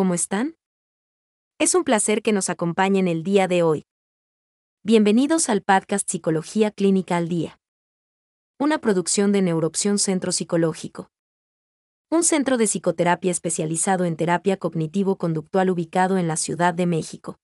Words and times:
¿cómo 0.00 0.14
están? 0.14 0.56
Es 1.58 1.74
un 1.74 1.84
placer 1.84 2.22
que 2.22 2.32
nos 2.32 2.48
acompañen 2.48 3.06
el 3.06 3.22
día 3.22 3.48
de 3.48 3.62
hoy. 3.62 3.84
Bienvenidos 4.82 5.50
al 5.50 5.60
podcast 5.60 6.10
Psicología 6.10 6.70
Clínica 6.70 7.18
al 7.18 7.28
Día. 7.28 7.60
Una 8.58 8.78
producción 8.78 9.30
de 9.30 9.42
Neuroopción 9.42 9.98
Centro 9.98 10.32
Psicológico. 10.32 11.10
Un 12.08 12.24
centro 12.24 12.56
de 12.56 12.66
psicoterapia 12.66 13.30
especializado 13.30 14.06
en 14.06 14.16
terapia 14.16 14.56
cognitivo-conductual 14.56 15.68
ubicado 15.68 16.16
en 16.16 16.28
la 16.28 16.38
Ciudad 16.38 16.72
de 16.72 16.86
México. 16.86 17.38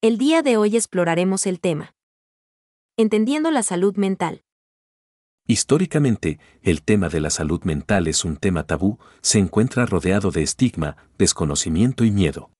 El 0.00 0.16
día 0.16 0.40
de 0.40 0.56
hoy 0.56 0.78
exploraremos 0.78 1.44
el 1.44 1.60
tema. 1.60 1.94
Entendiendo 2.96 3.50
la 3.50 3.62
salud 3.62 3.96
mental. 3.96 4.44
Históricamente, 5.50 6.38
el 6.62 6.80
tema 6.80 7.08
de 7.08 7.18
la 7.18 7.28
salud 7.28 7.64
mental 7.64 8.06
es 8.06 8.24
un 8.24 8.36
tema 8.36 8.68
tabú, 8.68 9.00
se 9.20 9.40
encuentra 9.40 9.84
rodeado 9.84 10.30
de 10.30 10.44
estigma, 10.44 10.96
desconocimiento 11.18 12.04
y 12.04 12.12
miedo. 12.12 12.52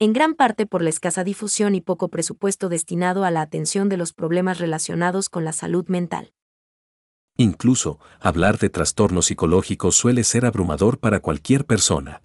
En 0.00 0.12
gran 0.12 0.34
parte 0.34 0.66
por 0.66 0.82
la 0.82 0.90
escasa 0.90 1.22
difusión 1.22 1.76
y 1.76 1.80
poco 1.80 2.08
presupuesto 2.08 2.68
destinado 2.68 3.22
a 3.22 3.30
la 3.30 3.42
atención 3.42 3.88
de 3.88 3.96
los 3.96 4.12
problemas 4.12 4.58
relacionados 4.58 5.28
con 5.28 5.44
la 5.44 5.52
salud 5.52 5.86
mental. 5.86 6.32
Incluso, 7.36 8.00
hablar 8.18 8.58
de 8.58 8.70
trastornos 8.70 9.26
psicológicos 9.26 9.94
suele 9.94 10.24
ser 10.24 10.46
abrumador 10.46 10.98
para 10.98 11.20
cualquier 11.20 11.64
persona. 11.64 12.24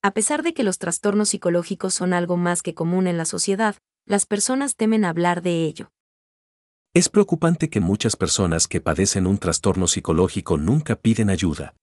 A 0.00 0.12
pesar 0.12 0.44
de 0.44 0.54
que 0.54 0.62
los 0.62 0.78
trastornos 0.78 1.30
psicológicos 1.30 1.92
son 1.92 2.12
algo 2.12 2.36
más 2.36 2.62
que 2.62 2.74
común 2.74 3.08
en 3.08 3.18
la 3.18 3.24
sociedad, 3.24 3.74
las 4.06 4.26
personas 4.26 4.76
temen 4.76 5.04
hablar 5.04 5.42
de 5.42 5.64
ello. 5.64 5.90
Es 6.92 7.08
preocupante 7.08 7.70
que 7.70 7.78
muchas 7.78 8.16
personas 8.16 8.66
que 8.66 8.80
padecen 8.80 9.28
un 9.28 9.38
trastorno 9.38 9.86
psicológico 9.86 10.58
nunca 10.58 10.96
piden 10.96 11.30
ayuda. 11.30 11.76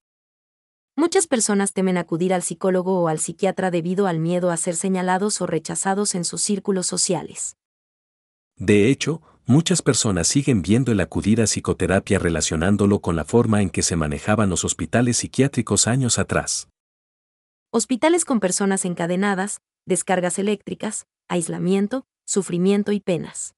Muchas 0.97 1.27
personas 1.27 1.71
temen 1.71 1.95
acudir 1.95 2.33
al 2.33 2.41
psicólogo 2.41 2.99
o 2.99 3.07
al 3.07 3.19
psiquiatra 3.19 3.71
debido 3.71 4.07
al 4.07 4.19
miedo 4.19 4.51
a 4.51 4.57
ser 4.57 4.75
señalados 4.75 5.39
o 5.39 5.47
rechazados 5.47 6.13
en 6.13 6.25
sus 6.25 6.41
círculos 6.41 6.87
sociales. 6.87 7.55
De 8.57 8.89
hecho, 8.89 9.21
muchas 9.45 9.81
personas 9.81 10.27
siguen 10.27 10.61
viendo 10.61 10.91
el 10.91 10.99
acudir 10.99 11.39
a 11.39 11.45
psicoterapia 11.45 12.19
relacionándolo 12.19 12.99
con 12.99 13.15
la 13.15 13.23
forma 13.23 13.61
en 13.61 13.69
que 13.69 13.83
se 13.83 13.95
manejaban 13.95 14.49
los 14.49 14.65
hospitales 14.65 15.15
psiquiátricos 15.17 15.87
años 15.87 16.19
atrás. 16.19 16.67
Hospitales 17.71 18.25
con 18.25 18.41
personas 18.41 18.83
encadenadas, 18.83 19.61
descargas 19.85 20.37
eléctricas, 20.37 21.05
aislamiento, 21.29 22.05
sufrimiento 22.25 22.91
y 22.91 22.99
penas. 22.99 23.56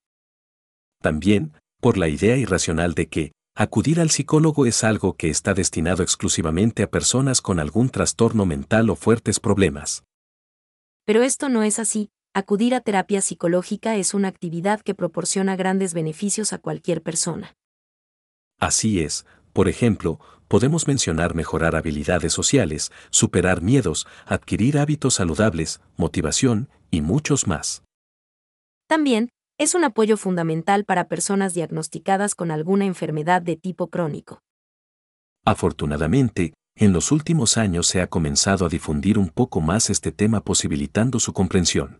También, 1.01 1.53
por 1.79 1.97
la 1.97 2.09
idea 2.09 2.35
irracional 2.35 2.93
de 2.93 3.07
que, 3.07 3.31
acudir 3.55 3.99
al 3.99 4.09
psicólogo 4.09 4.65
es 4.65 4.83
algo 4.83 5.15
que 5.15 5.29
está 5.29 5.53
destinado 5.53 6.03
exclusivamente 6.03 6.83
a 6.83 6.89
personas 6.89 7.41
con 7.41 7.59
algún 7.59 7.89
trastorno 7.89 8.45
mental 8.45 8.89
o 8.89 8.95
fuertes 8.95 9.39
problemas. 9.39 10.03
Pero 11.05 11.23
esto 11.23 11.49
no 11.49 11.63
es 11.63 11.79
así, 11.79 12.09
acudir 12.33 12.75
a 12.75 12.81
terapia 12.81 13.21
psicológica 13.21 13.95
es 13.95 14.13
una 14.13 14.27
actividad 14.27 14.81
que 14.81 14.93
proporciona 14.93 15.55
grandes 15.55 15.93
beneficios 15.93 16.53
a 16.53 16.57
cualquier 16.57 17.01
persona. 17.01 17.55
Así 18.59 18.99
es, 18.99 19.25
por 19.53 19.69
ejemplo, 19.69 20.19
podemos 20.49 20.87
mencionar 20.87 21.33
mejorar 21.33 21.75
habilidades 21.75 22.33
sociales, 22.33 22.91
superar 23.09 23.61
miedos, 23.61 24.05
adquirir 24.25 24.77
hábitos 24.77 25.15
saludables, 25.15 25.79
motivación, 25.95 26.69
y 26.91 27.01
muchos 27.01 27.47
más. 27.47 27.83
También, 28.87 29.29
es 29.59 29.75
un 29.75 29.83
apoyo 29.83 30.15
fundamental 30.15 30.85
para 30.85 31.09
personas 31.09 31.53
diagnosticadas 31.53 32.33
con 32.33 32.49
alguna 32.49 32.85
enfermedad 32.85 33.41
de 33.41 33.57
tipo 33.57 33.89
crónico. 33.89 34.41
Afortunadamente, 35.45 36.53
en 36.75 36.93
los 36.93 37.11
últimos 37.11 37.57
años 37.57 37.85
se 37.85 38.01
ha 38.01 38.07
comenzado 38.07 38.65
a 38.65 38.69
difundir 38.69 39.19
un 39.19 39.27
poco 39.27 39.59
más 39.59 39.89
este 39.89 40.13
tema 40.13 40.39
posibilitando 40.39 41.19
su 41.19 41.33
comprensión. 41.33 41.99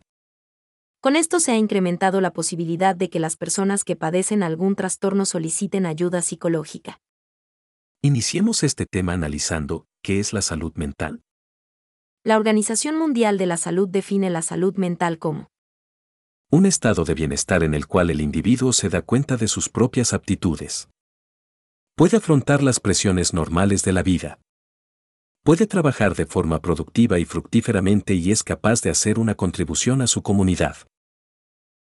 Con 1.01 1.17
esto 1.17 1.41
se 1.41 1.51
ha 1.51 1.57
incrementado 1.57 2.21
la 2.21 2.31
posibilidad 2.31 2.95
de 2.95 3.09
que 3.09 3.19
las 3.19 3.35
personas 3.35 3.83
que 3.83 3.97
padecen 3.97 4.41
algún 4.41 4.75
trastorno 4.75 5.25
soliciten 5.25 5.85
ayuda 5.85 6.21
psicológica. 6.21 7.01
Iniciemos 8.01 8.63
este 8.63 8.85
tema 8.85 9.11
analizando 9.11 9.85
qué 10.01 10.21
es 10.21 10.31
la 10.31 10.41
salud 10.41 10.71
mental. 10.75 11.23
La 12.23 12.37
Organización 12.37 12.97
Mundial 12.97 13.37
de 13.37 13.47
la 13.47 13.57
Salud 13.57 13.89
define 13.89 14.29
la 14.29 14.41
salud 14.41 14.75
mental 14.75 15.19
como 15.19 15.49
un 16.51 16.65
estado 16.65 17.05
de 17.05 17.13
bienestar 17.13 17.61
en 17.63 17.75
el 17.75 17.85
cual 17.85 18.09
el 18.09 18.21
individuo 18.21 18.73
se 18.73 18.89
da 18.89 19.03
cuenta 19.03 19.37
de 19.37 19.47
sus 19.47 19.69
propias 19.69 20.13
aptitudes. 20.13 20.89
Puede 21.95 22.17
afrontar 22.17 22.63
las 22.63 22.79
presiones 22.79 23.35
normales 23.35 23.83
de 23.83 23.93
la 23.93 24.01
vida. 24.01 24.39
Puede 25.43 25.67
trabajar 25.67 26.15
de 26.15 26.25
forma 26.25 26.59
productiva 26.59 27.19
y 27.19 27.25
fructíferamente 27.25 28.15
y 28.15 28.31
es 28.31 28.43
capaz 28.43 28.81
de 28.81 28.89
hacer 28.89 29.19
una 29.19 29.35
contribución 29.35 30.01
a 30.01 30.07
su 30.07 30.23
comunidad. 30.23 30.75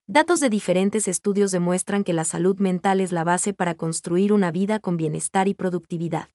Datos 0.09 0.41
de 0.41 0.51
diferentes 0.51 1.07
estudios 1.07 1.53
demuestran 1.53 2.03
que 2.03 2.13
la 2.13 2.25
salud 2.25 2.59
mental 2.59 3.01
es 3.01 3.13
la 3.13 3.23
base 3.23 3.53
para 3.53 3.77
construir 3.77 4.33
una 4.33 4.51
vida 4.51 4.81
con 4.81 4.97
bienestar 4.97 5.47
y 5.47 5.55
productividad. 5.55 6.29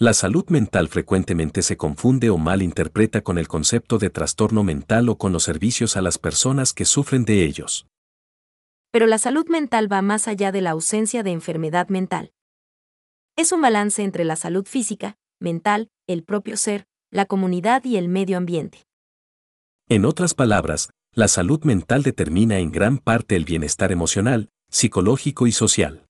La 0.00 0.14
salud 0.14 0.44
mental 0.48 0.86
frecuentemente 0.86 1.60
se 1.60 1.76
confunde 1.76 2.30
o 2.30 2.38
malinterpreta 2.38 3.22
con 3.22 3.36
el 3.36 3.48
concepto 3.48 3.98
de 3.98 4.10
trastorno 4.10 4.62
mental 4.62 5.08
o 5.08 5.18
con 5.18 5.32
los 5.32 5.42
servicios 5.42 5.96
a 5.96 6.02
las 6.02 6.18
personas 6.18 6.72
que 6.72 6.84
sufren 6.84 7.24
de 7.24 7.44
ellos. 7.44 7.88
Pero 8.92 9.08
la 9.08 9.18
salud 9.18 9.48
mental 9.48 9.92
va 9.92 10.00
más 10.00 10.28
allá 10.28 10.52
de 10.52 10.60
la 10.60 10.70
ausencia 10.70 11.24
de 11.24 11.32
enfermedad 11.32 11.88
mental. 11.88 12.30
Es 13.34 13.50
un 13.50 13.60
balance 13.60 14.04
entre 14.04 14.24
la 14.24 14.36
salud 14.36 14.64
física, 14.66 15.16
mental, 15.40 15.90
el 16.06 16.22
propio 16.22 16.56
ser, 16.56 16.86
la 17.10 17.24
comunidad 17.24 17.84
y 17.84 17.96
el 17.96 18.08
medio 18.08 18.36
ambiente. 18.36 18.84
En 19.88 20.04
otras 20.04 20.32
palabras, 20.32 20.90
la 21.12 21.26
salud 21.26 21.64
mental 21.64 22.04
determina 22.04 22.60
en 22.60 22.70
gran 22.70 22.98
parte 22.98 23.34
el 23.34 23.44
bienestar 23.44 23.90
emocional, 23.90 24.48
psicológico 24.70 25.48
y 25.48 25.52
social. 25.52 26.06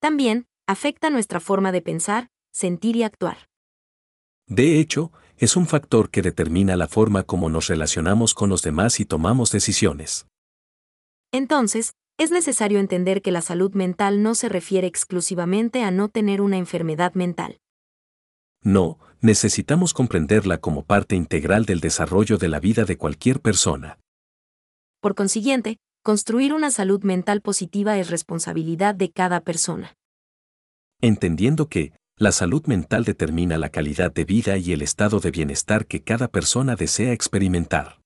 También, 0.00 0.48
afecta 0.66 1.08
nuestra 1.08 1.38
forma 1.38 1.70
de 1.70 1.82
pensar, 1.82 2.30
sentir 2.52 2.96
y 2.96 3.02
actuar. 3.02 3.48
De 4.46 4.80
hecho, 4.80 5.12
es 5.36 5.56
un 5.56 5.66
factor 5.66 6.10
que 6.10 6.22
determina 6.22 6.76
la 6.76 6.88
forma 6.88 7.22
como 7.22 7.48
nos 7.48 7.68
relacionamos 7.68 8.34
con 8.34 8.50
los 8.50 8.62
demás 8.62 9.00
y 9.00 9.04
tomamos 9.04 9.52
decisiones. 9.52 10.26
Entonces, 11.32 11.92
es 12.18 12.30
necesario 12.30 12.80
entender 12.80 13.22
que 13.22 13.30
la 13.30 13.40
salud 13.40 13.72
mental 13.74 14.22
no 14.22 14.34
se 14.34 14.48
refiere 14.50 14.86
exclusivamente 14.86 15.82
a 15.82 15.90
no 15.90 16.08
tener 16.08 16.42
una 16.42 16.58
enfermedad 16.58 17.14
mental. 17.14 17.58
No, 18.62 18.98
necesitamos 19.22 19.94
comprenderla 19.94 20.58
como 20.58 20.84
parte 20.84 21.16
integral 21.16 21.64
del 21.64 21.80
desarrollo 21.80 22.36
de 22.36 22.48
la 22.48 22.60
vida 22.60 22.84
de 22.84 22.98
cualquier 22.98 23.40
persona. 23.40 23.98
Por 25.00 25.14
consiguiente, 25.14 25.78
construir 26.02 26.52
una 26.52 26.70
salud 26.70 27.02
mental 27.04 27.40
positiva 27.40 27.96
es 27.96 28.10
responsabilidad 28.10 28.94
de 28.94 29.10
cada 29.10 29.40
persona. 29.40 29.94
Entendiendo 31.00 31.68
que, 31.70 31.94
la 32.20 32.32
salud 32.32 32.66
mental 32.66 33.04
determina 33.04 33.56
la 33.56 33.70
calidad 33.70 34.12
de 34.12 34.26
vida 34.26 34.58
y 34.58 34.72
el 34.72 34.82
estado 34.82 35.20
de 35.20 35.30
bienestar 35.30 35.86
que 35.86 36.02
cada 36.02 36.28
persona 36.28 36.76
desea 36.76 37.14
experimentar. 37.14 38.02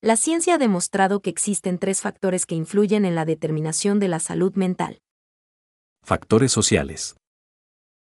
La 0.00 0.16
ciencia 0.16 0.54
ha 0.54 0.58
demostrado 0.58 1.20
que 1.20 1.28
existen 1.28 1.78
tres 1.80 2.00
factores 2.00 2.46
que 2.46 2.54
influyen 2.54 3.04
en 3.04 3.16
la 3.16 3.24
determinación 3.24 3.98
de 3.98 4.06
la 4.06 4.20
salud 4.20 4.54
mental. 4.54 5.00
Factores 6.04 6.52
sociales. 6.52 7.16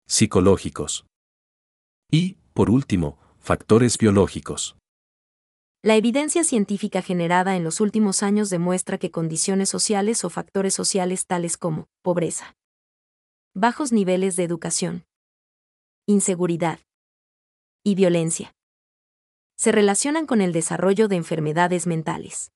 Psicológicos. 0.09 1.05
Y, 2.11 2.35
por 2.53 2.69
último, 2.69 3.17
factores 3.39 3.97
biológicos. 3.97 4.75
La 5.83 5.95
evidencia 5.95 6.43
científica 6.43 7.01
generada 7.01 7.55
en 7.55 7.63
los 7.63 7.79
últimos 7.79 8.23
años 8.23 8.49
demuestra 8.49 8.97
que 8.97 9.09
condiciones 9.09 9.69
sociales 9.69 10.25
o 10.25 10.29
factores 10.29 10.73
sociales 10.73 11.27
tales 11.27 11.55
como 11.55 11.87
pobreza, 12.01 12.57
bajos 13.59 13.91
niveles 13.91 14.35
de 14.35 14.43
educación, 14.43 15.03
inseguridad 16.05 16.79
y 17.83 17.95
violencia. 17.95 18.53
Se 19.57 19.71
relacionan 19.71 20.27
con 20.27 20.41
el 20.41 20.53
desarrollo 20.53 21.07
de 21.07 21.15
enfermedades 21.15 21.87
mentales. 21.87 22.51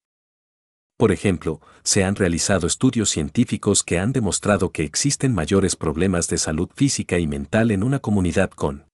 Por 1.00 1.12
ejemplo, 1.12 1.60
se 1.82 2.04
han 2.04 2.16
realizado 2.16 2.68
estudios 2.68 3.10
científicos 3.10 3.82
que 3.82 3.98
han 3.98 4.14
demostrado 4.14 4.72
que 4.72 4.84
existen 4.84 5.34
mayores 5.34 5.76
problemas 5.76 6.28
de 6.28 6.38
salud 6.38 6.70
física 6.76 7.18
y 7.18 7.26
mental 7.26 7.72
en 7.72 7.82
una 7.82 7.98
comunidad 7.98 8.52
con 8.52 8.86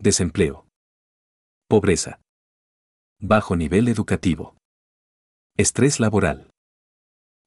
desempleo, 0.00 0.66
pobreza, 1.68 2.22
bajo 3.20 3.54
nivel 3.54 3.88
educativo, 3.88 4.56
estrés 5.58 6.00
laboral, 6.00 6.50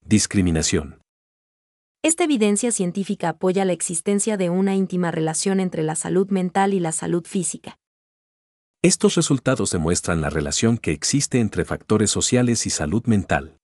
discriminación. 0.06 1.02
Esta 2.06 2.26
evidencia 2.26 2.72
científica 2.72 3.30
apoya 3.30 3.66
la 3.66 3.74
existencia 3.74 4.38
de 4.38 4.52
una 4.52 4.76
íntima 4.76 5.10
relación 5.10 5.60
entre 5.60 5.82
la 5.82 5.96
salud 5.96 6.30
mental 6.30 6.76
y 6.76 6.80
la 6.80 6.92
salud 6.92 7.26
física. 7.26 7.80
Estos 8.84 9.16
resultados 9.16 9.72
demuestran 9.72 10.22
la 10.22 10.30
relación 10.30 10.78
que 10.78 10.92
existe 10.92 11.40
entre 11.40 11.66
factores 11.66 12.12
sociales 12.12 12.68
y 12.68 12.70
salud 12.70 13.04
mental. 13.08 13.58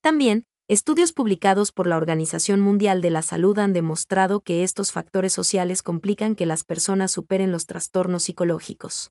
También, 0.00 0.44
estudios 0.68 1.12
publicados 1.12 1.72
por 1.72 1.88
la 1.88 1.96
Organización 1.96 2.60
Mundial 2.60 3.02
de 3.02 3.10
la 3.10 3.22
Salud 3.22 3.58
han 3.58 3.72
demostrado 3.72 4.42
que 4.42 4.62
estos 4.62 4.92
factores 4.92 5.32
sociales 5.32 5.82
complican 5.82 6.36
que 6.36 6.46
las 6.46 6.62
personas 6.62 7.10
superen 7.10 7.50
los 7.50 7.66
trastornos 7.66 8.22
psicológicos. 8.22 9.10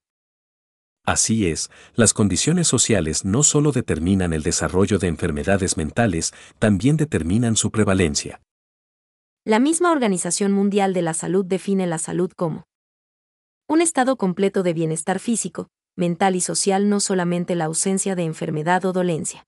Así 1.09 1.47
es, 1.47 1.71
las 1.95 2.13
condiciones 2.13 2.67
sociales 2.67 3.25
no 3.25 3.41
solo 3.41 3.71
determinan 3.71 4.31
el 4.31 4.43
desarrollo 4.43 4.99
de 4.99 5.07
enfermedades 5.07 5.75
mentales, 5.75 6.35
también 6.59 6.97
determinan 6.97 7.55
su 7.55 7.71
prevalencia. 7.71 8.41
La 9.43 9.57
misma 9.57 9.91
Organización 9.91 10.51
Mundial 10.51 10.93
de 10.93 11.01
la 11.01 11.15
Salud 11.15 11.43
define 11.43 11.87
la 11.87 11.97
salud 11.97 12.31
como 12.35 12.65
un 13.67 13.81
estado 13.81 14.17
completo 14.17 14.61
de 14.61 14.73
bienestar 14.73 15.17
físico, 15.17 15.69
mental 15.95 16.35
y 16.35 16.41
social, 16.41 16.89
no 16.89 16.99
solamente 16.99 17.55
la 17.55 17.65
ausencia 17.65 18.13
de 18.13 18.25
enfermedad 18.25 18.85
o 18.85 18.93
dolencia. 18.93 19.45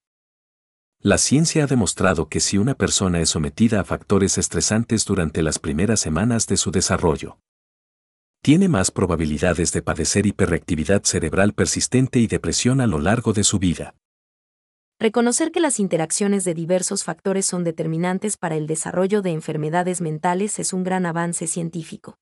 La 1.00 1.20
ciencia 1.20 1.66
ha 1.66 1.68
demostrado 1.68 2.28
que 2.28 2.40
si 2.40 2.58
una 2.58 2.74
persona 2.74 3.20
es 3.20 3.30
sometida 3.30 3.82
a 3.82 3.84
factores 3.84 4.40
estresantes 4.40 5.06
durante 5.06 5.44
las 5.44 5.60
primeras 5.60 6.00
semanas 6.00 6.48
de 6.48 6.58
su 6.58 6.72
desarrollo, 6.72 7.38
tiene 8.42 8.68
más 8.68 8.90
probabilidades 8.90 9.72
de 9.72 9.84
padecer 9.84 10.26
hiperreactividad 10.26 11.04
cerebral 11.04 11.54
persistente 11.54 12.20
y 12.20 12.28
depresión 12.28 12.82
a 12.82 12.88
lo 12.88 13.00
largo 13.00 13.34
de 13.34 13.44
su 13.44 13.60
vida. 13.60 13.94
Reconocer 15.00 15.52
que 15.52 15.60
las 15.60 15.80
interacciones 15.80 16.44
de 16.44 16.54
diversos 16.54 17.04
factores 17.04 17.46
son 17.46 17.64
determinantes 17.64 18.38
para 18.38 18.56
el 18.56 18.68
desarrollo 18.68 19.22
de 19.22 19.32
enfermedades 19.32 20.02
mentales 20.02 20.60
es 20.60 20.74
un 20.74 20.84
gran 20.84 21.06
avance 21.06 21.48
científico 21.48 22.18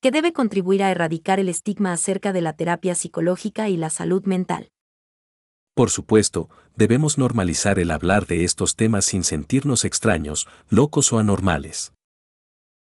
que 0.00 0.10
debe 0.10 0.32
contribuir 0.32 0.82
a 0.82 0.90
erradicar 0.90 1.38
el 1.38 1.48
estigma 1.48 1.92
acerca 1.92 2.32
de 2.32 2.40
la 2.40 2.54
terapia 2.54 2.96
psicológica 2.96 3.68
y 3.68 3.76
la 3.76 3.88
salud 3.88 4.24
mental. 4.24 4.72
Por 5.74 5.90
supuesto, 5.90 6.50
debemos 6.74 7.18
normalizar 7.18 7.78
el 7.78 7.92
hablar 7.92 8.26
de 8.26 8.42
estos 8.42 8.74
temas 8.74 9.04
sin 9.04 9.22
sentirnos 9.22 9.84
extraños, 9.84 10.48
locos 10.68 11.12
o 11.12 11.20
anormales. 11.20 11.92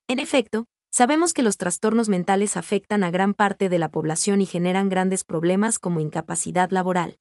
En 0.08 0.20
efecto, 0.20 0.64
Sabemos 0.94 1.32
que 1.32 1.42
los 1.42 1.56
trastornos 1.56 2.10
mentales 2.10 2.58
afectan 2.58 3.02
a 3.02 3.10
gran 3.10 3.32
parte 3.32 3.70
de 3.70 3.78
la 3.78 3.90
población 3.90 4.42
y 4.42 4.46
generan 4.46 4.90
grandes 4.90 5.24
problemas 5.24 5.78
como 5.78 6.00
incapacidad 6.00 6.70
laboral. 6.70 7.18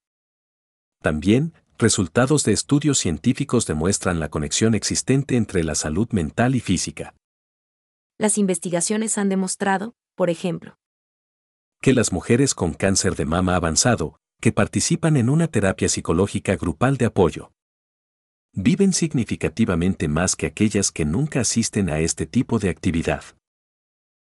También, 1.01 1.53
resultados 1.77 2.43
de 2.43 2.51
estudios 2.51 2.97
científicos 2.97 3.65
demuestran 3.65 4.19
la 4.19 4.27
conexión 4.27 4.75
existente 4.75 5.37
entre 5.37 5.63
la 5.63 5.75
salud 5.75 6.09
mental 6.11 6.53
y 6.55 6.59
física. 6.59 7.15
Las 8.17 8.37
investigaciones 8.37 9.17
han 9.17 9.29
demostrado, 9.29 9.95
por 10.15 10.29
ejemplo, 10.29 10.75
que 11.81 11.93
las 11.93 12.11
mujeres 12.11 12.53
con 12.53 12.73
cáncer 12.73 13.15
de 13.15 13.25
mama 13.25 13.55
avanzado, 13.55 14.19
que 14.41 14.51
participan 14.51 15.15
en 15.15 15.29
una 15.29 15.47
terapia 15.47 15.87
psicológica 15.87 16.57
grupal 16.57 16.97
de 16.97 17.05
apoyo, 17.05 17.53
viven 18.51 18.91
significativamente 18.91 20.09
más 20.09 20.35
que 20.35 20.47
aquellas 20.47 20.91
que 20.91 21.05
nunca 21.05 21.39
asisten 21.39 21.89
a 21.89 21.99
este 22.01 22.25
tipo 22.25 22.59
de 22.59 22.69
actividad. 22.69 23.23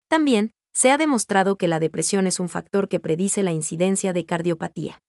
También, 0.09 0.53
se 0.73 0.91
ha 0.91 0.97
demostrado 0.97 1.57
que 1.57 1.69
la 1.69 1.81
depresión 1.81 2.27
es 2.27 2.41
un 2.41 2.49
factor 2.49 2.89
que 2.89 2.99
predice 2.99 3.43
la 3.43 3.53
incidencia 3.53 4.13
de 4.13 4.25
cardiopatía. 4.25 5.03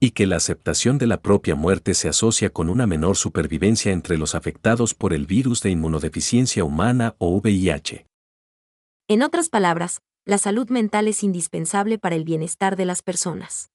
Y 0.00 0.10
que 0.10 0.26
la 0.26 0.36
aceptación 0.36 0.98
de 0.98 1.06
la 1.06 1.22
propia 1.22 1.54
muerte 1.54 1.94
se 1.94 2.08
asocia 2.08 2.50
con 2.50 2.68
una 2.68 2.86
menor 2.86 3.16
supervivencia 3.16 3.92
entre 3.92 4.18
los 4.18 4.34
afectados 4.34 4.92
por 4.92 5.14
el 5.14 5.26
virus 5.26 5.62
de 5.62 5.70
inmunodeficiencia 5.70 6.64
humana 6.64 7.14
o 7.18 7.30
VIH. 7.40 8.06
En 9.08 9.22
otras 9.22 9.48
palabras, 9.48 10.00
la 10.26 10.38
salud 10.38 10.68
mental 10.68 11.08
es 11.08 11.22
indispensable 11.22 11.98
para 11.98 12.16
el 12.16 12.24
bienestar 12.24 12.76
de 12.76 12.84
las 12.84 13.02
personas. 13.02 13.70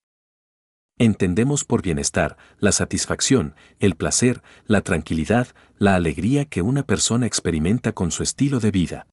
Entendemos 0.98 1.64
por 1.64 1.82
bienestar 1.82 2.38
la 2.60 2.74
satisfacción, 2.74 3.56
el 3.80 3.96
placer, 3.96 4.44
la 4.66 4.82
tranquilidad, 4.82 5.48
la 5.78 5.96
alegría 5.96 6.46
que 6.46 6.62
una 6.62 6.84
persona 6.84 7.26
experimenta 7.26 7.94
con 7.94 8.12
su 8.12 8.22
estilo 8.22 8.60
de 8.60 8.72
vida. 8.72 9.08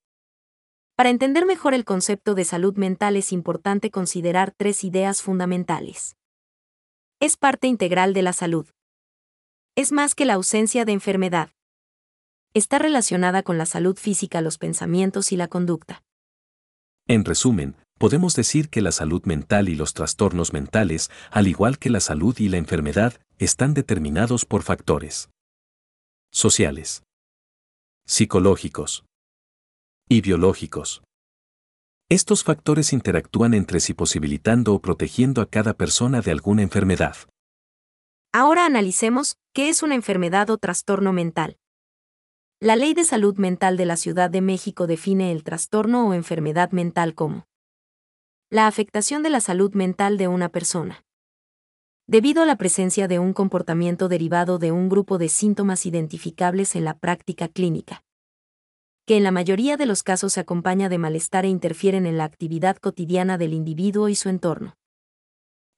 Para 0.96 1.10
entender 1.10 1.44
mejor 1.44 1.74
el 1.74 1.84
concepto 1.84 2.34
de 2.34 2.46
salud 2.46 2.74
mental 2.76 3.16
es 3.16 3.30
importante 3.30 3.90
considerar 3.90 4.54
tres 4.56 4.82
ideas 4.82 5.20
fundamentales. 5.20 6.16
Es 7.20 7.36
parte 7.36 7.66
integral 7.66 8.14
de 8.14 8.22
la 8.22 8.32
salud. 8.32 8.66
Es 9.74 9.92
más 9.92 10.14
que 10.14 10.24
la 10.24 10.32
ausencia 10.32 10.86
de 10.86 10.92
enfermedad. 10.92 11.50
Está 12.54 12.78
relacionada 12.78 13.42
con 13.42 13.58
la 13.58 13.66
salud 13.66 13.98
física, 13.98 14.40
los 14.40 14.56
pensamientos 14.56 15.32
y 15.32 15.36
la 15.36 15.48
conducta. 15.48 16.02
En 17.06 17.26
resumen, 17.26 17.76
podemos 17.98 18.34
decir 18.34 18.70
que 18.70 18.80
la 18.80 18.90
salud 18.90 19.22
mental 19.26 19.68
y 19.68 19.74
los 19.74 19.92
trastornos 19.92 20.54
mentales, 20.54 21.10
al 21.30 21.46
igual 21.46 21.78
que 21.78 21.90
la 21.90 22.00
salud 22.00 22.34
y 22.38 22.48
la 22.48 22.56
enfermedad, 22.56 23.20
están 23.38 23.74
determinados 23.74 24.46
por 24.46 24.62
factores 24.62 25.28
sociales, 26.32 27.02
psicológicos, 28.06 29.04
y 30.08 30.20
biológicos. 30.20 31.02
Estos 32.08 32.44
factores 32.44 32.92
interactúan 32.92 33.54
entre 33.54 33.80
sí 33.80 33.92
posibilitando 33.92 34.74
o 34.74 34.80
protegiendo 34.80 35.42
a 35.42 35.46
cada 35.46 35.74
persona 35.74 36.20
de 36.20 36.30
alguna 36.30 36.62
enfermedad. 36.62 37.16
Ahora 38.32 38.66
analicemos 38.66 39.36
qué 39.52 39.68
es 39.68 39.82
una 39.82 39.96
enfermedad 39.96 40.50
o 40.50 40.58
trastorno 40.58 41.12
mental. 41.12 41.56
La 42.60 42.76
Ley 42.76 42.94
de 42.94 43.02
Salud 43.02 43.36
Mental 43.36 43.76
de 43.76 43.86
la 43.86 43.96
Ciudad 43.96 44.30
de 44.30 44.40
México 44.40 44.86
define 44.86 45.32
el 45.32 45.42
trastorno 45.42 46.08
o 46.08 46.14
enfermedad 46.14 46.70
mental 46.70 47.14
como 47.14 47.46
la 48.48 48.68
afectación 48.68 49.24
de 49.24 49.30
la 49.30 49.40
salud 49.40 49.74
mental 49.74 50.18
de 50.18 50.28
una 50.28 50.48
persona. 50.48 51.04
Debido 52.06 52.44
a 52.44 52.46
la 52.46 52.56
presencia 52.56 53.08
de 53.08 53.18
un 53.18 53.32
comportamiento 53.32 54.08
derivado 54.08 54.58
de 54.58 54.70
un 54.70 54.88
grupo 54.88 55.18
de 55.18 55.28
síntomas 55.28 55.84
identificables 55.84 56.76
en 56.76 56.84
la 56.84 56.96
práctica 56.96 57.48
clínica 57.48 58.05
que 59.06 59.16
en 59.16 59.22
la 59.22 59.30
mayoría 59.30 59.76
de 59.76 59.86
los 59.86 60.02
casos 60.02 60.32
se 60.32 60.40
acompaña 60.40 60.88
de 60.88 60.98
malestar 60.98 61.44
e 61.44 61.48
interfieren 61.48 62.06
en 62.06 62.18
la 62.18 62.24
actividad 62.24 62.76
cotidiana 62.76 63.38
del 63.38 63.54
individuo 63.54 64.08
y 64.08 64.16
su 64.16 64.28
entorno. 64.28 64.74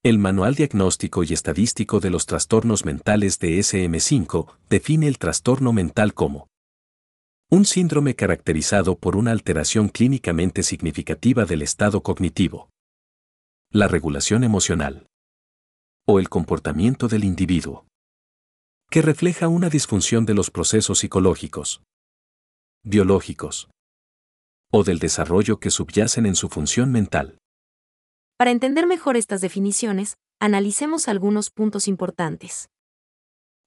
El 0.02 0.18
Manual 0.18 0.54
Diagnóstico 0.54 1.23
y 1.25 1.35
Estadístico 1.35 2.00
de 2.00 2.08
los 2.08 2.25
Trastornos 2.25 2.87
Mentales 2.87 3.38
de 3.38 3.58
SM5 3.58 4.47
define 4.70 5.08
el 5.08 5.18
trastorno 5.18 5.75
mental 5.75 6.14
como 6.14 6.49
un 7.50 7.66
síndrome 7.66 8.14
caracterizado 8.14 8.97
por 8.97 9.16
una 9.16 9.32
alteración 9.32 9.88
clínicamente 9.88 10.62
significativa 10.62 11.44
del 11.44 11.62
estado 11.62 12.02
cognitivo, 12.02 12.70
la 13.70 13.88
regulación 13.88 14.44
emocional 14.44 15.06
o 16.06 16.18
el 16.18 16.30
comportamiento 16.30 17.08
del 17.08 17.25
individuo, 17.25 17.87
que 18.90 19.02
refleja 19.02 19.49
una 19.49 19.68
disfunción 19.68 20.25
de 20.25 20.32
los 20.32 20.50
procesos 20.50 21.00
psicológicos, 21.00 21.82
biológicos 22.85 23.68
o 24.70 24.85
del 24.85 24.99
desarrollo 24.99 25.61
que 25.61 25.70
subyacen 25.70 26.26
en 26.26 26.35
su 26.35 26.49
función 26.49 26.92
mental. 26.92 27.38
Para 28.37 28.50
entender 28.50 28.87
mejor 28.87 29.16
estas 29.16 29.40
definiciones, 29.40 30.16
analicemos 30.40 31.08
algunos 31.08 31.50
puntos 31.50 31.88
importantes. 31.88 32.68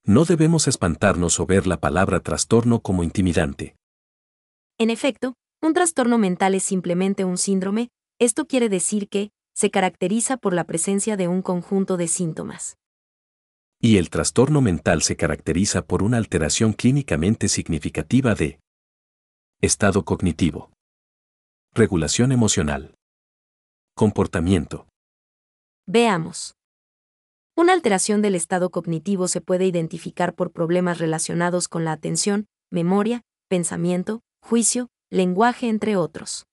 No 0.05 0.25
debemos 0.25 0.67
espantarnos 0.67 1.39
o 1.39 1.45
ver 1.45 1.67
la 1.67 1.79
palabra 1.79 2.21
trastorno 2.21 2.81
como 2.81 3.03
intimidante. 3.03 3.75
En 4.77 4.89
efecto, 4.89 5.35
un 5.61 5.73
trastorno 5.73 6.17
mental 6.17 6.55
es 6.55 6.63
simplemente 6.63 7.25
un 7.25 7.37
síndrome, 7.37 7.89
esto 8.19 8.47
quiere 8.47 8.69
decir 8.69 9.09
que, 9.09 9.31
se 9.53 9.69
caracteriza 9.69 10.37
por 10.37 10.53
la 10.53 10.63
presencia 10.63 11.17
de 11.17 11.27
un 11.27 11.41
conjunto 11.41 11.97
de 11.97 12.07
síntomas. 12.07 12.77
Y 13.79 13.97
el 13.97 14.09
trastorno 14.09 14.61
mental 14.61 15.01
se 15.01 15.17
caracteriza 15.17 15.85
por 15.85 16.03
una 16.03 16.17
alteración 16.17 16.73
clínicamente 16.73 17.47
significativa 17.47 18.33
de 18.33 18.60
Estado 19.63 20.03
cognitivo. 20.05 20.71
Regulación 21.75 22.31
emocional. 22.31 22.95
Comportamiento. 23.95 24.87
Veamos. 25.85 26.55
Una 27.55 27.73
alteración 27.73 28.23
del 28.23 28.33
estado 28.33 28.71
cognitivo 28.71 29.27
se 29.27 29.39
puede 29.39 29.67
identificar 29.67 30.33
por 30.33 30.51
problemas 30.51 30.97
relacionados 30.97 31.67
con 31.67 31.85
la 31.85 31.91
atención, 31.91 32.47
memoria, 32.71 33.21
pensamiento, 33.49 34.21
juicio, 34.41 34.89
lenguaje, 35.11 35.69
entre 35.69 35.95
otros. 35.95 36.47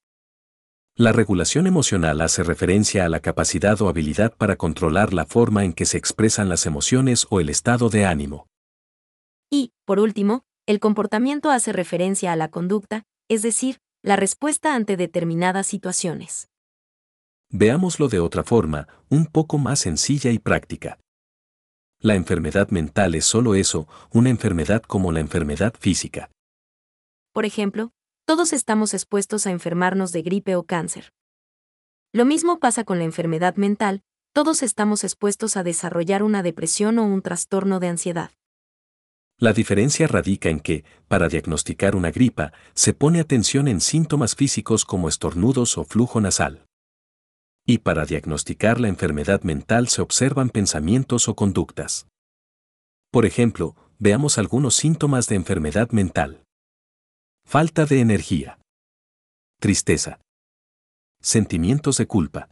La 0.94 1.12
regulación 1.12 1.66
emocional 1.66 2.20
hace 2.20 2.42
referencia 2.42 3.06
a 3.06 3.08
la 3.08 3.20
capacidad 3.20 3.80
o 3.80 3.88
habilidad 3.88 4.36
para 4.36 4.56
controlar 4.56 5.14
la 5.14 5.24
forma 5.24 5.64
en 5.64 5.72
que 5.72 5.86
se 5.86 5.96
expresan 5.96 6.50
las 6.50 6.66
emociones 6.66 7.26
o 7.30 7.40
el 7.40 7.48
estado 7.48 7.88
de 7.88 8.04
ánimo. 8.04 8.48
Y, 9.50 9.72
por 9.86 9.98
último, 9.98 10.44
el 10.68 10.80
comportamiento 10.80 11.50
hace 11.50 11.72
referencia 11.72 12.30
a 12.30 12.36
la 12.36 12.50
conducta, 12.50 13.04
es 13.28 13.40
decir, 13.40 13.78
la 14.02 14.16
respuesta 14.16 14.74
ante 14.74 14.98
determinadas 14.98 15.66
situaciones. 15.66 16.50
Veámoslo 17.48 18.08
de 18.08 18.20
otra 18.20 18.44
forma, 18.44 18.86
un 19.08 19.24
poco 19.24 19.56
más 19.56 19.78
sencilla 19.78 20.30
y 20.30 20.38
práctica. 20.38 20.98
La 22.00 22.16
enfermedad 22.16 22.68
mental 22.68 23.14
es 23.14 23.24
solo 23.24 23.54
eso, 23.54 23.88
una 24.12 24.28
enfermedad 24.28 24.82
como 24.82 25.10
la 25.10 25.20
enfermedad 25.20 25.72
física. 25.80 26.30
Por 27.32 27.46
ejemplo, 27.46 27.92
todos 28.26 28.52
estamos 28.52 28.92
expuestos 28.92 29.46
a 29.46 29.52
enfermarnos 29.52 30.12
de 30.12 30.20
gripe 30.20 30.54
o 30.54 30.64
cáncer. 30.64 31.14
Lo 32.12 32.26
mismo 32.26 32.58
pasa 32.58 32.84
con 32.84 32.98
la 32.98 33.04
enfermedad 33.04 33.56
mental, 33.56 34.02
todos 34.34 34.62
estamos 34.62 35.02
expuestos 35.02 35.56
a 35.56 35.62
desarrollar 35.62 36.22
una 36.22 36.42
depresión 36.42 36.98
o 36.98 37.06
un 37.06 37.22
trastorno 37.22 37.80
de 37.80 37.88
ansiedad. 37.88 38.32
La 39.40 39.52
diferencia 39.52 40.08
radica 40.08 40.48
en 40.48 40.58
que, 40.58 40.84
para 41.06 41.28
diagnosticar 41.28 41.94
una 41.94 42.10
gripa, 42.10 42.52
se 42.74 42.92
pone 42.92 43.20
atención 43.20 43.68
en 43.68 43.80
síntomas 43.80 44.34
físicos 44.34 44.84
como 44.84 45.08
estornudos 45.08 45.78
o 45.78 45.84
flujo 45.84 46.20
nasal. 46.20 46.66
Y 47.64 47.78
para 47.78 48.04
diagnosticar 48.04 48.80
la 48.80 48.88
enfermedad 48.88 49.42
mental 49.42 49.86
se 49.86 50.02
observan 50.02 50.50
pensamientos 50.50 51.28
o 51.28 51.36
conductas. 51.36 52.08
Por 53.12 53.26
ejemplo, 53.26 53.76
veamos 54.00 54.38
algunos 54.38 54.74
síntomas 54.74 55.28
de 55.28 55.36
enfermedad 55.36 55.90
mental. 55.92 56.42
Falta 57.46 57.86
de 57.86 58.00
energía. 58.00 58.58
Tristeza. 59.60 60.20
Sentimientos 61.20 61.96
de 61.98 62.06
culpa. 62.06 62.50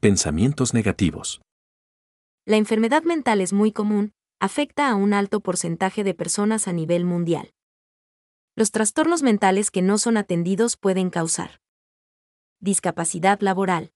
Pensamientos 0.00 0.74
negativos. 0.74 1.40
La 2.44 2.56
enfermedad 2.56 3.04
mental 3.04 3.40
es 3.40 3.52
muy 3.52 3.72
común, 3.72 4.12
afecta 4.38 4.88
a 4.90 4.94
un 4.94 5.14
alto 5.14 5.40
porcentaje 5.40 6.04
de 6.04 6.14
personas 6.14 6.68
a 6.68 6.72
nivel 6.72 7.04
mundial. 7.04 7.54
Los 8.54 8.70
trastornos 8.70 9.22
mentales 9.22 9.70
que 9.70 9.82
no 9.82 9.98
son 9.98 10.16
atendidos 10.16 10.76
pueden 10.76 11.10
causar 11.10 11.60
discapacidad 12.58 13.40
laboral, 13.40 13.92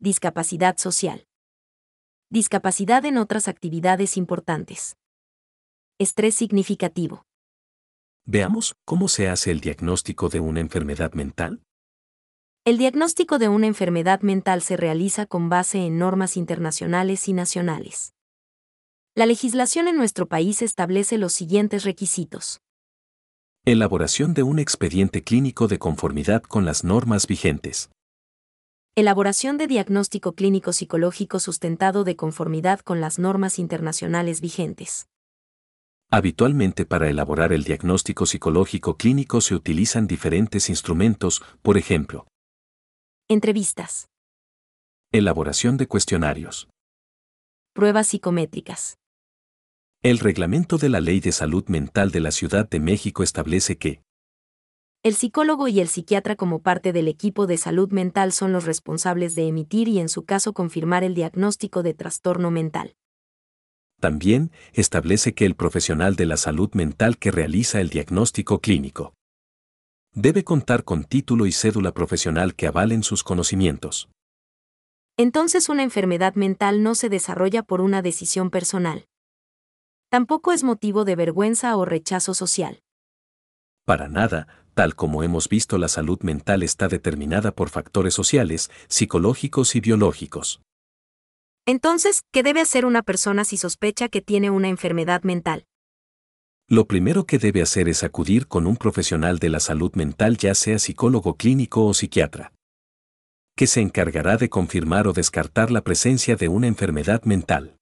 discapacidad 0.00 0.76
social, 0.78 1.28
discapacidad 2.28 3.04
en 3.04 3.16
otras 3.18 3.46
actividades 3.46 4.16
importantes, 4.16 4.96
estrés 5.98 6.34
significativo. 6.34 7.24
Veamos 8.24 8.74
cómo 8.84 9.06
se 9.08 9.28
hace 9.28 9.52
el 9.52 9.60
diagnóstico 9.60 10.28
de 10.28 10.40
una 10.40 10.60
enfermedad 10.60 11.12
mental. 11.12 11.62
El 12.64 12.78
diagnóstico 12.78 13.38
de 13.38 13.48
una 13.48 13.66
enfermedad 13.68 14.22
mental 14.22 14.62
se 14.62 14.76
realiza 14.76 15.26
con 15.26 15.48
base 15.48 15.86
en 15.86 15.98
normas 15.98 16.36
internacionales 16.36 17.28
y 17.28 17.32
nacionales. 17.32 18.14
La 19.14 19.26
legislación 19.26 19.88
en 19.88 19.96
nuestro 19.98 20.26
país 20.26 20.62
establece 20.62 21.18
los 21.18 21.34
siguientes 21.34 21.84
requisitos. 21.84 22.62
Elaboración 23.66 24.32
de 24.32 24.42
un 24.42 24.58
expediente 24.58 25.22
clínico 25.22 25.68
de 25.68 25.78
conformidad 25.78 26.42
con 26.42 26.64
las 26.64 26.82
normas 26.82 27.26
vigentes. 27.26 27.90
Elaboración 28.96 29.58
de 29.58 29.66
diagnóstico 29.66 30.32
clínico 30.32 30.72
psicológico 30.72 31.40
sustentado 31.40 32.04
de 32.04 32.16
conformidad 32.16 32.80
con 32.80 33.02
las 33.02 33.18
normas 33.18 33.58
internacionales 33.58 34.40
vigentes. 34.40 35.08
Habitualmente 36.10 36.86
para 36.86 37.10
elaborar 37.10 37.52
el 37.52 37.64
diagnóstico 37.64 38.24
psicológico 38.24 38.96
clínico 38.96 39.42
se 39.42 39.54
utilizan 39.54 40.06
diferentes 40.06 40.70
instrumentos, 40.70 41.42
por 41.60 41.76
ejemplo, 41.76 42.26
Entrevistas. 43.28 44.06
elaboración 45.12 45.76
de 45.76 45.86
cuestionarios. 45.86 46.68
Pruebas 47.74 48.06
psicométricas. 48.06 48.96
El 50.04 50.18
reglamento 50.18 50.78
de 50.78 50.88
la 50.88 51.00
Ley 51.00 51.20
de 51.20 51.30
Salud 51.30 51.64
Mental 51.68 52.10
de 52.10 52.18
la 52.18 52.32
Ciudad 52.32 52.68
de 52.68 52.80
México 52.80 53.22
establece 53.22 53.78
que 53.78 54.02
El 55.04 55.14
psicólogo 55.14 55.68
y 55.68 55.78
el 55.78 55.86
psiquiatra 55.86 56.34
como 56.34 56.60
parte 56.60 56.92
del 56.92 57.06
equipo 57.06 57.46
de 57.46 57.56
salud 57.56 57.92
mental 57.92 58.32
son 58.32 58.52
los 58.52 58.64
responsables 58.64 59.36
de 59.36 59.46
emitir 59.46 59.86
y 59.86 60.00
en 60.00 60.08
su 60.08 60.24
caso 60.24 60.54
confirmar 60.54 61.04
el 61.04 61.14
diagnóstico 61.14 61.84
de 61.84 61.94
trastorno 61.94 62.50
mental. 62.50 62.96
también 64.00 64.50
establece 64.72 65.34
que 65.34 65.46
el 65.46 65.54
profesional 65.54 66.16
de 66.16 66.26
la 66.26 66.36
salud 66.36 66.70
mental 66.74 67.16
que 67.16 67.30
realiza 67.30 67.80
el 67.80 67.88
diagnóstico 67.88 68.58
clínico 68.60 69.14
debe 70.14 70.42
contar 70.42 70.82
con 70.82 71.04
título 71.04 71.46
y 71.46 71.52
cédula 71.52 71.94
profesional 71.94 72.56
que 72.56 72.66
avalen 72.66 73.04
sus 73.04 73.22
conocimientos. 73.22 74.08
Entonces 75.16 75.68
una 75.68 75.84
enfermedad 75.84 76.34
mental 76.34 76.82
no 76.82 76.96
se 76.96 77.08
desarrolla 77.08 77.62
por 77.62 77.80
una 77.80 78.02
decisión 78.02 78.50
personal. 78.50 79.06
Tampoco 80.12 80.52
es 80.52 80.62
motivo 80.62 81.06
de 81.06 81.16
vergüenza 81.16 81.74
o 81.74 81.86
rechazo 81.86 82.34
social. 82.34 82.82
Para 83.86 84.08
nada, 84.08 84.46
tal 84.74 84.94
como 84.94 85.22
hemos 85.22 85.48
visto 85.48 85.78
la 85.78 85.88
salud 85.88 86.20
mental 86.20 86.62
está 86.62 86.86
determinada 86.86 87.52
por 87.52 87.70
factores 87.70 88.12
sociales, 88.12 88.70
psicológicos 88.88 89.74
y 89.74 89.80
biológicos. 89.80 90.60
Entonces, 91.64 92.24
¿qué 92.30 92.42
debe 92.42 92.60
hacer 92.60 92.84
una 92.84 93.00
persona 93.00 93.46
si 93.46 93.56
sospecha 93.56 94.10
que 94.10 94.20
tiene 94.20 94.50
una 94.50 94.68
enfermedad 94.68 95.22
mental? 95.22 95.64
Lo 96.68 96.86
primero 96.86 97.24
que 97.24 97.38
debe 97.38 97.62
hacer 97.62 97.88
es 97.88 98.02
acudir 98.02 98.48
con 98.48 98.66
un 98.66 98.76
profesional 98.76 99.38
de 99.38 99.48
la 99.48 99.60
salud 99.60 99.94
mental 99.94 100.36
ya 100.36 100.54
sea 100.54 100.78
psicólogo 100.78 101.38
clínico 101.38 101.86
o 101.86 101.94
psiquiatra, 101.94 102.52
que 103.56 103.66
se 103.66 103.80
encargará 103.80 104.36
de 104.36 104.50
confirmar 104.50 105.08
o 105.08 105.14
descartar 105.14 105.70
la 105.70 105.80
presencia 105.80 106.36
de 106.36 106.48
una 106.48 106.66
enfermedad 106.66 107.22
mental. 107.22 107.78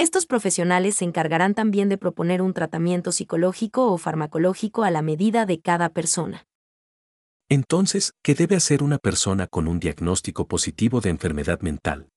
Estos 0.00 0.24
profesionales 0.24 0.94
se 0.94 1.04
encargarán 1.04 1.52
también 1.52 1.90
de 1.90 1.98
proponer 1.98 2.40
un 2.40 2.54
tratamiento 2.54 3.12
psicológico 3.12 3.92
o 3.92 3.98
farmacológico 3.98 4.82
a 4.82 4.90
la 4.90 5.02
medida 5.02 5.44
de 5.44 5.60
cada 5.60 5.90
persona. 5.90 6.46
Entonces, 7.50 8.14
¿qué 8.22 8.34
debe 8.34 8.56
hacer 8.56 8.82
una 8.82 8.96
persona 8.96 9.46
con 9.46 9.68
un 9.68 9.78
diagnóstico 9.78 10.48
positivo 10.48 11.02
de 11.02 11.10
enfermedad 11.10 11.60
mental? 11.60 12.08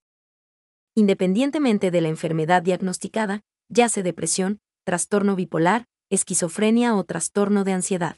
Independientemente 0.95 1.91
de 1.91 1.99
la 1.99 2.07
enfermedad 2.07 2.63
diagnosticada, 2.63 3.41
ya 3.67 3.89
sea 3.89 4.01
depresión, 4.01 4.59
trastorno 4.85 5.35
bipolar, 5.35 5.83
esquizofrenia 6.09 6.95
o 6.95 7.03
trastorno 7.03 7.65
de 7.65 7.73
ansiedad. 7.73 8.15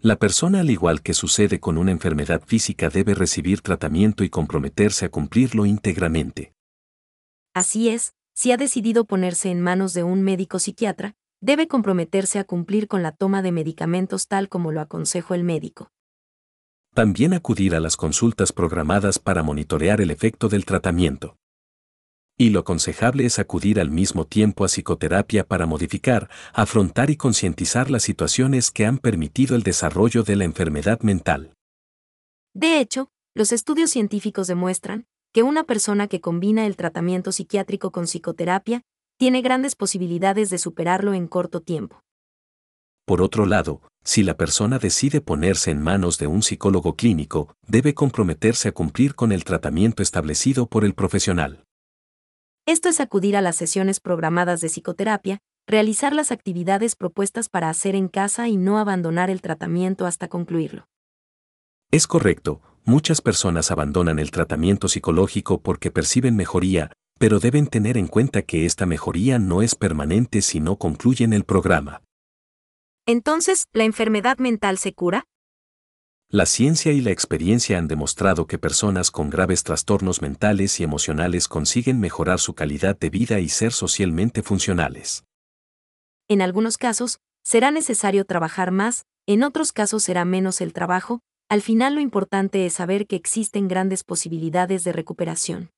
La 0.00 0.16
persona, 0.16 0.60
al 0.60 0.68
igual 0.68 1.00
que 1.00 1.14
sucede 1.14 1.60
con 1.60 1.78
una 1.78 1.92
enfermedad 1.92 2.42
física, 2.44 2.90
debe 2.90 3.14
recibir 3.14 3.62
tratamiento 3.62 4.22
y 4.22 4.28
comprometerse 4.28 5.06
a 5.06 5.08
cumplirlo 5.08 5.64
íntegramente. 5.64 6.52
Así 7.54 7.88
es, 7.88 8.12
si 8.40 8.52
ha 8.52 8.56
decidido 8.56 9.04
ponerse 9.04 9.50
en 9.50 9.60
manos 9.60 9.92
de 9.92 10.02
un 10.02 10.22
médico 10.22 10.58
psiquiatra, 10.58 11.14
debe 11.42 11.68
comprometerse 11.68 12.38
a 12.38 12.44
cumplir 12.44 12.88
con 12.88 13.02
la 13.02 13.12
toma 13.12 13.42
de 13.42 13.52
medicamentos 13.52 14.28
tal 14.28 14.48
como 14.48 14.72
lo 14.72 14.80
aconsejó 14.80 15.34
el 15.34 15.44
médico. 15.44 15.90
También 16.94 17.34
acudir 17.34 17.74
a 17.74 17.80
las 17.80 17.98
consultas 17.98 18.54
programadas 18.54 19.18
para 19.18 19.42
monitorear 19.42 20.00
el 20.00 20.10
efecto 20.10 20.48
del 20.48 20.64
tratamiento. 20.64 21.36
Y 22.38 22.48
lo 22.48 22.60
aconsejable 22.60 23.26
es 23.26 23.38
acudir 23.38 23.78
al 23.78 23.90
mismo 23.90 24.24
tiempo 24.24 24.64
a 24.64 24.68
psicoterapia 24.68 25.46
para 25.46 25.66
modificar, 25.66 26.30
afrontar 26.54 27.10
y 27.10 27.16
concientizar 27.16 27.90
las 27.90 28.04
situaciones 28.04 28.70
que 28.70 28.86
han 28.86 28.96
permitido 28.96 29.54
el 29.54 29.62
desarrollo 29.62 30.22
de 30.22 30.36
la 30.36 30.44
enfermedad 30.44 31.00
mental. 31.02 31.52
De 32.54 32.80
hecho, 32.80 33.10
los 33.34 33.52
estudios 33.52 33.90
científicos 33.90 34.46
demuestran 34.46 35.09
que 35.32 35.42
una 35.42 35.64
persona 35.64 36.08
que 36.08 36.20
combina 36.20 36.66
el 36.66 36.76
tratamiento 36.76 37.32
psiquiátrico 37.32 37.92
con 37.92 38.04
psicoterapia 38.04 38.82
tiene 39.16 39.42
grandes 39.42 39.76
posibilidades 39.76 40.50
de 40.50 40.58
superarlo 40.58 41.14
en 41.14 41.28
corto 41.28 41.60
tiempo. 41.60 42.02
Por 43.04 43.22
otro 43.22 43.46
lado, 43.46 43.82
si 44.02 44.22
la 44.22 44.36
persona 44.36 44.78
decide 44.78 45.20
ponerse 45.20 45.70
en 45.70 45.82
manos 45.82 46.18
de 46.18 46.26
un 46.26 46.42
psicólogo 46.42 46.96
clínico, 46.96 47.54
debe 47.66 47.94
comprometerse 47.94 48.68
a 48.68 48.72
cumplir 48.72 49.14
con 49.14 49.32
el 49.32 49.44
tratamiento 49.44 50.02
establecido 50.02 50.66
por 50.66 50.84
el 50.84 50.94
profesional. 50.94 51.64
Esto 52.66 52.88
es 52.88 53.00
acudir 53.00 53.36
a 53.36 53.40
las 53.40 53.56
sesiones 53.56 54.00
programadas 54.00 54.60
de 54.60 54.68
psicoterapia, 54.68 55.38
realizar 55.66 56.12
las 56.12 56.32
actividades 56.32 56.96
propuestas 56.96 57.48
para 57.48 57.68
hacer 57.68 57.94
en 57.94 58.08
casa 58.08 58.48
y 58.48 58.56
no 58.56 58.78
abandonar 58.78 59.28
el 59.28 59.42
tratamiento 59.42 60.06
hasta 60.06 60.28
concluirlo. 60.28 60.86
Es 61.90 62.06
correcto, 62.06 62.60
muchas 62.90 63.20
personas 63.20 63.70
abandonan 63.70 64.18
el 64.18 64.32
tratamiento 64.32 64.88
psicológico 64.88 65.62
porque 65.62 65.92
perciben 65.92 66.34
mejoría, 66.34 66.90
pero 67.18 67.38
deben 67.38 67.68
tener 67.68 67.96
en 67.96 68.08
cuenta 68.08 68.42
que 68.42 68.66
esta 68.66 68.84
mejoría 68.84 69.38
no 69.38 69.62
es 69.62 69.76
permanente 69.76 70.42
si 70.42 70.58
no 70.58 70.76
concluyen 70.76 71.32
el 71.32 71.44
programa. 71.44 72.02
Entonces, 73.06 73.66
¿la 73.72 73.84
enfermedad 73.84 74.38
mental 74.38 74.76
se 74.76 74.92
cura? 74.92 75.24
La 76.28 76.46
ciencia 76.46 76.92
y 76.92 77.00
la 77.00 77.10
experiencia 77.10 77.78
han 77.78 77.88
demostrado 77.88 78.46
que 78.46 78.58
personas 78.58 79.10
con 79.10 79.30
graves 79.30 79.62
trastornos 79.62 80.20
mentales 80.20 80.78
y 80.80 80.84
emocionales 80.84 81.48
consiguen 81.48 82.00
mejorar 82.00 82.40
su 82.40 82.54
calidad 82.54 82.98
de 82.98 83.10
vida 83.10 83.40
y 83.40 83.48
ser 83.48 83.72
socialmente 83.72 84.42
funcionales. 84.42 85.24
En 86.28 86.42
algunos 86.42 86.76
casos, 86.76 87.18
será 87.42 87.70
necesario 87.70 88.24
trabajar 88.24 88.70
más, 88.70 89.04
en 89.26 89.42
otros 89.42 89.72
casos 89.72 90.02
será 90.02 90.24
menos 90.24 90.60
el 90.60 90.72
trabajo, 90.72 91.20
al 91.50 91.62
final 91.62 91.96
lo 91.96 92.00
importante 92.00 92.64
es 92.64 92.74
saber 92.74 93.08
que 93.08 93.16
existen 93.16 93.66
grandes 93.66 94.04
posibilidades 94.04 94.84
de 94.84 94.92
recuperación. 94.92 95.70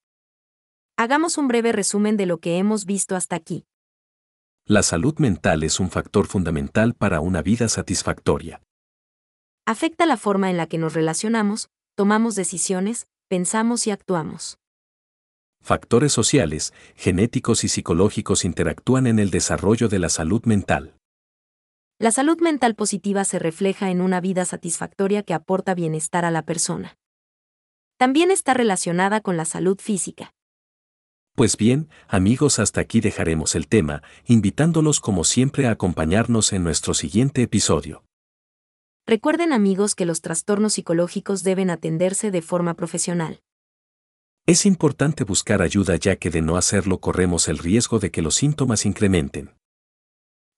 Hagamos 0.99 1.39
un 1.39 1.49
breve 1.49 1.73
resumen 1.73 2.19
de 2.19 2.27
lo 2.27 2.39
que 2.39 2.59
hemos 2.59 2.85
visto 2.85 3.17
hasta 3.17 3.37
aquí. 3.37 3.65
La 4.67 4.83
salud 4.83 5.15
mental 5.19 5.63
es 5.63 5.81
un 5.81 5.91
factor 5.91 6.27
fundamental 6.27 6.93
para 6.93 7.21
una 7.21 7.41
vida 7.41 7.69
satisfactoria. 7.69 8.61
Afecta 9.65 10.05
la 10.05 10.19
forma 10.19 10.51
en 10.51 10.59
la 10.59 10.67
que 10.67 10.77
nos 10.77 10.93
relacionamos, 10.93 11.69
tomamos 11.97 12.35
decisiones, 12.35 13.07
pensamos 13.29 13.87
y 13.87 13.93
actuamos. 13.93 14.59
Factores 15.63 16.13
sociales, 16.13 16.75
genéticos 16.97 17.65
y 17.65 17.69
psicológicos 17.69 18.45
interactúan 18.45 19.07
en 19.07 19.19
el 19.19 19.31
desarrollo 19.31 19.89
de 19.89 20.01
la 20.01 20.11
salud 20.11 20.45
mental. 20.45 20.97
La 22.03 22.11
salud 22.11 22.41
mental 22.41 22.75
positiva 22.75 23.23
se 23.23 23.39
refleja 23.39 23.93
en 23.93 24.01
una 24.01 24.21
vida 24.21 24.45
satisfactoria 24.45 25.23
que 25.23 25.35
aporta 25.35 25.73
bienestar 25.73 26.25
a 26.25 26.33
la 26.33 26.43
persona. 26.43 26.99
También 27.97 28.33
está 28.33 28.55
relacionada 28.55 29.21
con 29.21 29.37
la 29.37 29.45
salud 29.45 29.79
física. 29.79 30.35
Pues 31.37 31.57
bien, 31.57 31.89
amigos, 32.09 32.59
hasta 32.59 32.81
aquí 32.81 33.01
dejaremos 33.01 33.55
el 33.55 33.69
tema, 33.69 34.03
invitándolos 34.25 34.99
como 34.99 35.23
siempre 35.23 35.69
a 35.69 35.71
acompañarnos 35.71 36.53
en 36.53 36.65
nuestro 36.65 36.93
siguiente 36.93 37.43
episodio. 37.43 38.03
Recuerden 39.07 39.53
amigos 39.53 39.95
que 39.95 40.05
los 40.05 40.23
trastornos 40.23 40.73
psicológicos 40.73 41.45
deben 41.45 41.71
atenderse 41.71 42.33
de 42.33 42.43
forma 42.43 42.75
profesional. 42.75 43.39
Es 44.45 44.67
importante 44.67 45.23
buscar 45.23 45.63
ayuda 45.63 45.95
ya 45.95 46.17
que 46.17 46.31
de 46.31 46.43
no 46.43 46.57
hacerlo 46.57 46.99
corremos 46.99 47.47
el 47.47 47.59
riesgo 47.59 48.01
de 48.01 48.11
que 48.11 48.23
los 48.23 48.35
síntomas 48.35 48.87
incrementen. 48.87 49.53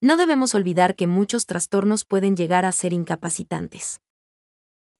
No 0.04 0.18
debemos 0.18 0.54
olvidar 0.54 0.96
que 0.96 1.06
muchos 1.06 1.46
trastornos 1.46 2.04
pueden 2.04 2.37
llegar 2.37 2.66
a 2.66 2.73
ser 2.73 2.92
incapacitantes. 2.92 4.02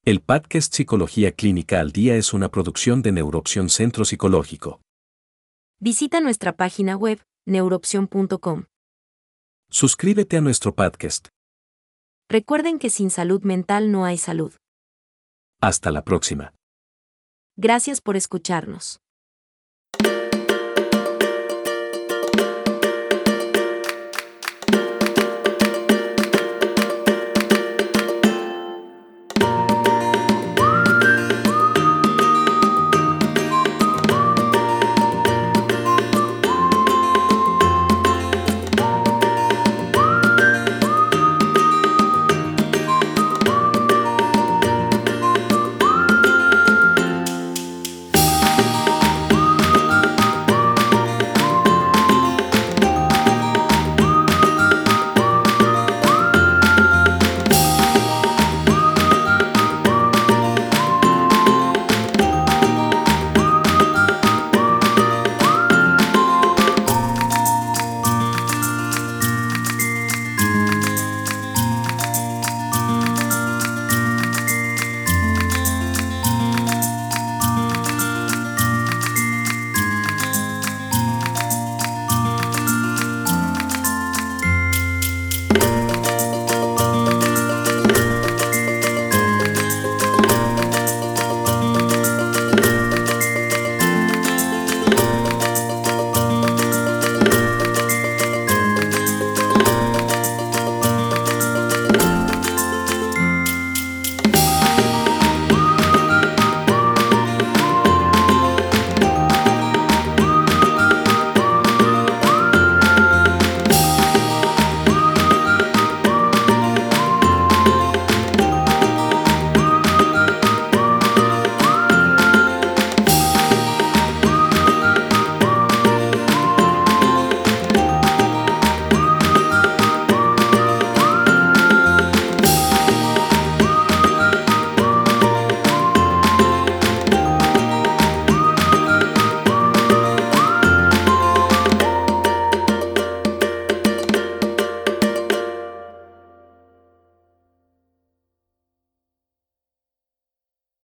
El 0.06 0.23
podcast 0.23 0.73
Psicología 0.73 1.32
Clínica 1.32 1.78
al 1.80 1.92
Día 1.92 2.16
es 2.16 2.32
una 2.32 2.49
producción 2.49 3.02
de 3.02 3.12
Neuroopción 3.12 3.68
Centro 3.68 4.06
Psicológico. 4.06 4.80
Visita 5.78 6.23
nuestra 6.23 6.56
página 6.56 6.96
web, 6.96 7.20
neuroopción.com. 7.44 8.64
Suscríbete 9.68 10.38
a 10.38 10.40
nuestro 10.40 10.75
podcast. 10.75 11.28
Recuerden 12.30 12.78
que 12.78 12.88
sin 12.88 13.11
salud 13.11 13.42
mental 13.42 13.92
no 13.92 14.06
hay 14.06 14.16
salud. 14.16 14.54
Hasta 15.61 15.90
la 15.90 16.02
próxima. 16.02 16.54
Gracias 17.58 18.00
por 18.00 18.16
escucharnos. 18.16 19.03